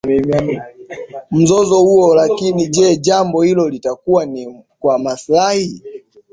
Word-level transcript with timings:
mzozo 1.31 1.79
huo 1.83 2.15
Lakini 2.15 2.67
jee 2.67 2.95
jambo 2.95 3.41
hilo 3.41 3.69
litakuwa 3.69 4.25
ni 4.25 4.63
kwa 4.79 4.99
maslahi 4.99 5.83